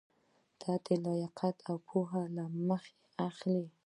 [0.61, 2.95] دا د لیاقت او پوهې له مخې
[3.27, 3.65] اخلي.